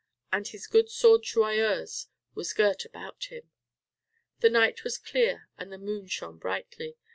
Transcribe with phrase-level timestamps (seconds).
[0.33, 3.51] And his good sword Joyeuse was girt about him.
[4.39, 6.97] The night was clear and the moon shone brightly.